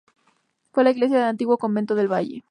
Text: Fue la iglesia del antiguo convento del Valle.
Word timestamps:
Fue 0.71 0.83
la 0.83 0.89
iglesia 0.89 1.17
del 1.17 1.27
antiguo 1.27 1.59
convento 1.59 1.93
del 1.93 2.11
Valle. 2.11 2.39